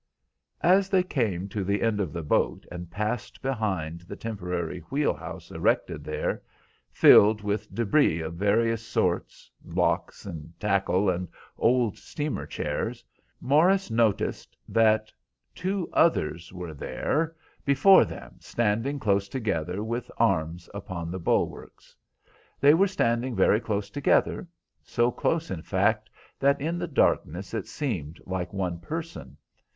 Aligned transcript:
As 0.63 0.89
they 0.89 1.03
came 1.03 1.47
to 1.49 1.63
the 1.63 1.83
end 1.83 1.99
of 1.99 2.11
the 2.11 2.23
boat 2.23 2.65
and 2.71 2.89
passed 2.89 3.39
behind 3.39 4.01
the 4.01 4.15
temporary 4.15 4.79
wheel 4.89 5.13
house 5.13 5.51
erected 5.51 6.03
there, 6.03 6.41
filled 6.91 7.43
with 7.43 7.71
debris 7.71 8.19
of 8.19 8.33
various 8.33 8.83
sorts, 8.83 9.51
blocks 9.63 10.25
and 10.25 10.59
tackle 10.59 11.07
and 11.11 11.27
old 11.55 11.99
steamer 11.99 12.47
chairs, 12.47 13.05
Morris 13.39 13.91
noticed 13.91 14.57
that 14.67 15.11
two 15.53 15.87
others 15.93 16.51
were 16.51 16.73
there 16.73 17.35
before 17.63 18.03
them 18.03 18.37
standing 18.39 18.97
close 18.99 19.29
together 19.29 19.83
with 19.83 20.09
arms 20.17 20.67
upon 20.73 21.11
the 21.11 21.19
bulwarks. 21.19 21.95
They 22.59 22.73
were 22.73 22.87
standing 22.87 23.35
very 23.35 23.59
close 23.59 23.91
together, 23.91 24.47
so 24.81 25.11
close 25.11 25.51
in 25.51 25.61
fact, 25.61 26.09
that 26.39 26.59
in 26.59 26.79
the 26.79 26.87
darkness, 26.87 27.53
it 27.53 27.67
seemed 27.67 28.19
like 28.25 28.51
one 28.51 28.79
person. 28.79 29.37